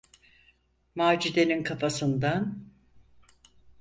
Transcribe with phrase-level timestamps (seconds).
[0.95, 2.67] Macide’nin kafasından: